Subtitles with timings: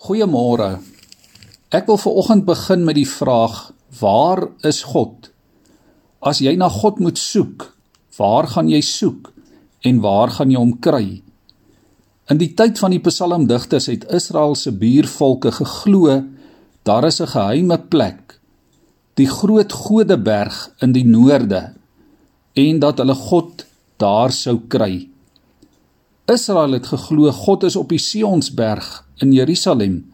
[0.00, 0.78] Goeiemôre.
[1.76, 3.66] Ek wil ver oggend begin met die vraag:
[4.00, 5.28] Waar is God?
[6.24, 7.66] As jy na God moet soek,
[8.16, 9.28] waar gaan jy soek
[9.84, 11.20] en waar gaan jy hom kry?
[12.32, 16.16] In die tyd van die psalmdigters het Israel se buurvolke geglo
[16.88, 18.40] daar is 'n geheime plek,
[19.20, 21.74] die groot Godeberg in die noorde
[22.56, 23.66] en dat hulle God
[23.98, 25.10] daar sou kry.
[26.24, 30.10] Israel het geglo God is op die Sionsberg in Jerusalem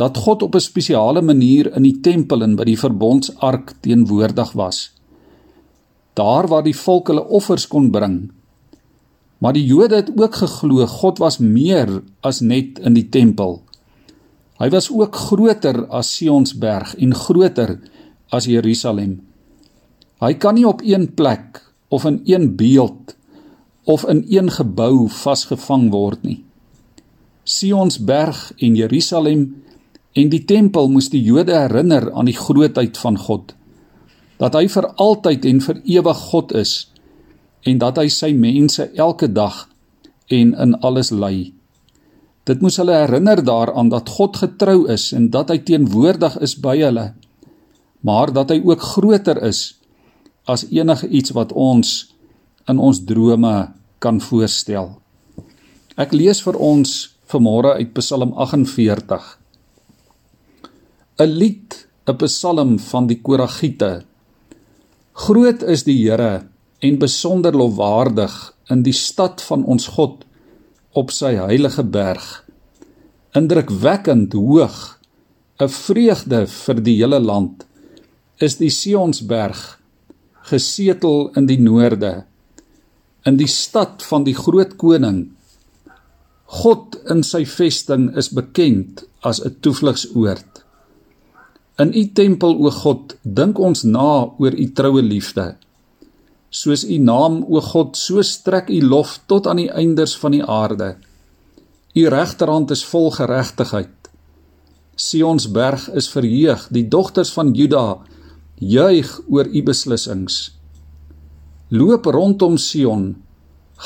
[0.00, 4.92] dat God op 'n spesiale manier in die tempel en by die verbondsark teenwoordig was.
[6.12, 8.32] Daar waar die volk hulle offers kon bring.
[9.38, 13.62] Maar die Jode het ook geglo God was meer as net in die tempel.
[14.58, 17.80] Hy was ook groter as Sionsberg en groter
[18.30, 19.20] as Jerusalem.
[20.20, 21.58] Hy kan nie op een plek
[21.88, 23.16] of in een beeld
[23.84, 26.44] of in een gebou vasgevang word nie.
[27.52, 29.42] Sionsberg en Jerusalem
[30.12, 33.54] en die tempel moes die Jode herinner aan die grootheid van God.
[34.40, 36.74] Dat hy vir altyd en vir ewig God is
[37.68, 39.66] en dat hy sy mense elke dag
[40.32, 41.52] en in alles lei.
[42.48, 46.74] Dit moes hulle herinner daaraan dat God getrou is en dat hy teenwoordig is by
[46.80, 47.12] hulle,
[48.02, 49.76] maar dat hy ook groter is
[50.50, 52.10] as enige iets wat ons
[52.66, 53.54] in ons drome
[54.02, 54.96] kan voorstel.
[55.94, 59.38] Ek lees vir ons vanmôre uit Psalm 48.
[61.18, 64.04] 'n Lied, 'n Psalm van die Koragiete.
[65.12, 66.46] Groot is die Here
[66.80, 68.34] en besonder lofwaardig
[68.70, 70.24] in die stad van ons God
[70.92, 72.44] op sy heilige berg.
[73.34, 74.98] Indrukwekkend hoog,
[75.60, 77.66] 'n vreugde vir die hele land
[78.40, 79.78] is die Sionsberg
[80.50, 82.24] gesetel in die noorde
[83.24, 85.32] in die stad van die groot koning.
[86.52, 90.50] God in sy vesting is bekend as 'n toevlugsoord.
[91.82, 95.56] In u tempel o God, dink ons na oor u troue liefde.
[96.50, 100.44] Soos u naam o God, so strek u lof tot aan die eindes van die
[100.44, 100.96] aarde.
[101.94, 103.98] U regterhand is vol geregtigheid.
[104.96, 107.98] Sion's berg is verheug, die dogters van Juda
[108.58, 110.52] juig oor u beslissings
[111.72, 113.14] loop rondom Sion,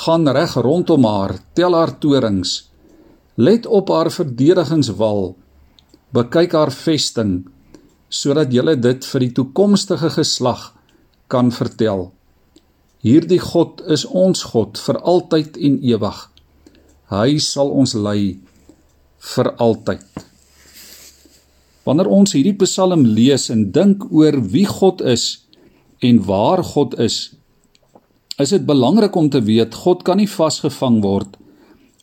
[0.04, 2.66] gaan reg rondom haar, tel haar torings,
[3.36, 5.34] let op haar verdedigingswal,
[6.16, 7.46] bekyk haar vesting,
[8.08, 10.70] sodat jy dit vir die toekomstige geslag
[11.32, 12.10] kan vertel.
[13.06, 16.20] Hierdie God is ons God vir altyd en ewig.
[17.12, 18.38] Hy sal ons lei
[19.34, 20.24] vir altyd.
[21.86, 25.46] Wanneer ons hierdie Psalm lees en dink oor wie God is
[26.02, 27.36] en waar God is,
[28.38, 31.38] is dit belangrik om te weet God kan nie vasgevang word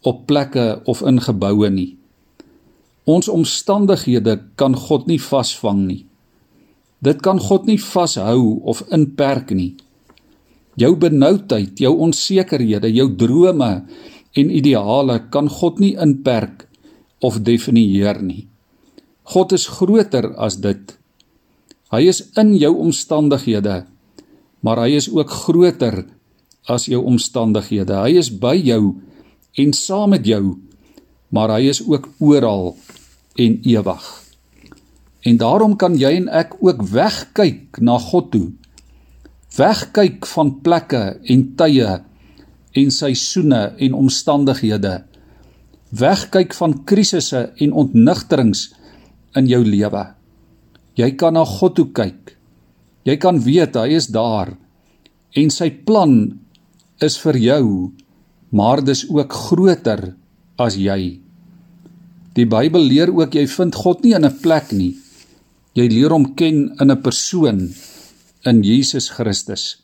[0.04, 1.94] op plekke of in geboue nie.
[3.08, 6.02] Ons omstandighede kan God nie vasvang nie.
[7.04, 9.76] Dit kan God nie vashou of inperk nie.
[10.80, 13.72] Jou benoudheid, jou onsekerhede, jou drome
[14.34, 16.66] en ideale kan God nie inperk
[17.22, 18.48] of definieer nie.
[19.24, 20.96] God is groter as dit.
[21.94, 23.84] Hy is in jou omstandighede,
[24.64, 26.06] maar hy is ook groter
[26.70, 27.96] as jou omstandighede.
[27.96, 28.96] Hy is by jou
[29.60, 30.56] en saam met jou,
[31.34, 32.74] maar hy is ook oral
[33.40, 34.06] en ewig.
[35.24, 38.48] En daarom kan jy en ek ook wegkyk na God toe.
[39.56, 42.00] Wegkyk van plekke en tye
[42.74, 45.04] en seisoene en omstandighede.
[45.94, 48.72] Wegkyk van krisisse en ontnigterings
[49.38, 50.04] in jou lewe.
[50.98, 52.36] Jy kan na God toe kyk.
[53.06, 54.54] Jy kan weet hy is daar
[55.34, 56.43] en sy plan
[57.02, 57.92] is vir jou,
[58.52, 60.14] maar dis ook groter
[60.62, 61.20] as jy.
[62.34, 64.96] Die Bybel leer ook jy vind God nie in 'n plek nie.
[65.74, 67.74] Jy leer hom ken in 'n persoon
[68.46, 69.78] in Jesus Christus.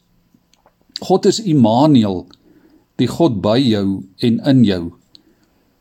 [1.01, 2.27] God is Immanuel,
[2.97, 4.93] die God by jou en in jou.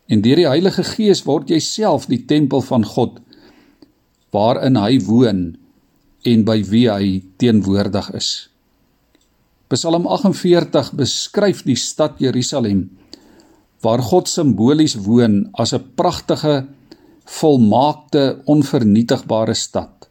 [0.08, 3.20] En deur die Heilige Gees word jy self die tempel van God
[4.30, 5.56] waarin hy woon
[6.28, 8.48] en by wie hy teenwoordig is.
[9.68, 12.86] Psalm 48 beskryf die stad Jerusalem
[13.84, 16.66] waar God simbolies woon as 'n pragtige,
[17.24, 20.08] volmaakte, onvernietigbare stad.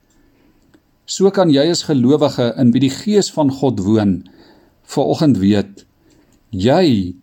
[1.05, 4.29] So kan jy as gelowige in wie die Gees van God woon,
[4.83, 5.85] vanoggend weet
[6.51, 7.15] jy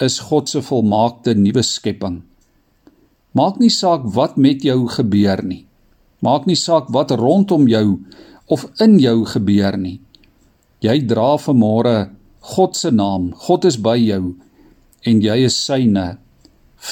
[0.00, 2.22] is God se volmaakte nuwe skepping.
[3.32, 5.66] Maak nie saak wat met jou gebeur nie.
[6.20, 7.98] Maak nie saak wat rondom jou
[8.46, 10.00] of in jou gebeur nie.
[10.84, 11.96] Jy dra vanmôre
[12.54, 13.32] God se naam.
[13.46, 14.36] God is by jou
[15.06, 16.06] en jy is syne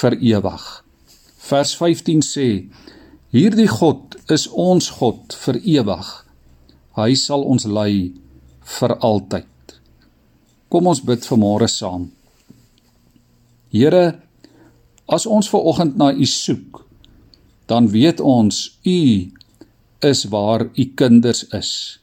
[0.01, 0.65] vir ewig.
[1.47, 2.49] Vers 15 sê:
[3.31, 6.07] Hierdie God is ons God vir ewig.
[6.99, 8.15] Hy sal ons lei
[8.79, 9.77] vir altyd.
[10.73, 12.09] Kom ons bid vanmôre saam.
[13.71, 14.17] Here,
[15.07, 16.83] as ons ver oggend na U soek,
[17.71, 18.99] dan weet ons U
[20.03, 22.01] is waar U kinders is.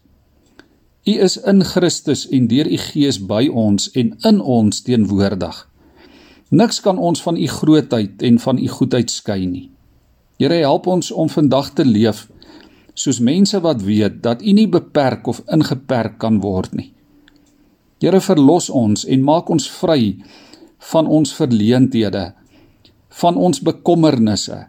[1.04, 5.58] U is in Christus en deur U Gees by ons en in ons teenwoordig.
[6.56, 9.66] Niks kan ons van u grootheid en van u goedheid skei nie.
[10.40, 12.30] Here help ons om vandag te leef
[12.94, 16.94] soos mense wat weet dat u nie beperk of ingeperk kan word nie.
[18.00, 20.16] Here verlos ons en maak ons vry
[20.94, 22.30] van ons verleenthede,
[23.10, 24.60] van ons bekommernisse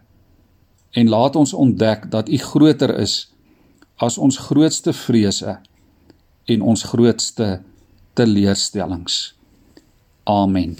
[0.95, 3.15] en laat ons ontdek dat u groter is
[4.03, 5.55] as ons grootste vrese
[6.45, 7.61] en ons grootste
[8.13, 9.35] teleurstellings.
[10.23, 10.77] Amen.